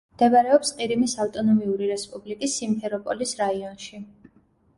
მდებარეობს 0.17 0.69
ყირიმის 0.77 1.13
ავტონომიური 1.25 1.89
რესპუბლიკის 1.91 2.57
სიმფეროპოლის 2.63 3.37
რაიონში. 3.45 4.03